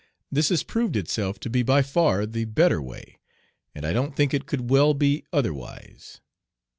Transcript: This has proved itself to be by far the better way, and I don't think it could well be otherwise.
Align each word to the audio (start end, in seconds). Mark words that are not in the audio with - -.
This 0.31 0.49
has 0.49 0.63
proved 0.63 0.95
itself 0.95 1.39
to 1.41 1.47
be 1.51 1.61
by 1.61 1.83
far 1.83 2.25
the 2.25 2.45
better 2.45 2.81
way, 2.81 3.19
and 3.75 3.85
I 3.85 3.93
don't 3.93 4.15
think 4.15 4.33
it 4.33 4.47
could 4.47 4.71
well 4.71 4.95
be 4.95 5.23
otherwise. 5.31 6.21